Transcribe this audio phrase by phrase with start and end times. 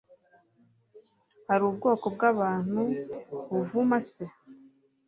[1.47, 2.81] hari ubwoko bw'abantu
[3.49, 4.23] buvuma se